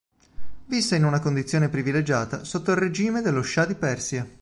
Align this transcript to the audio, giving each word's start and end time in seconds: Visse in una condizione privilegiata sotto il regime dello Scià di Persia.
Visse 0.65 0.95
in 0.95 1.03
una 1.05 1.19
condizione 1.19 1.69
privilegiata 1.69 2.43
sotto 2.43 2.71
il 2.71 2.77
regime 2.77 3.21
dello 3.21 3.41
Scià 3.43 3.65
di 3.67 3.75
Persia. 3.75 4.27